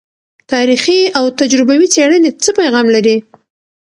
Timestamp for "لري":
2.95-3.17